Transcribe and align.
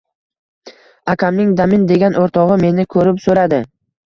Akamning 1.13 1.51
Damin 1.59 1.83
degan 1.93 2.17
o‘rtog‘i 2.23 2.59
meni 2.65 2.89
ko‘rib 2.97 3.23
so‘radi. 3.29 3.63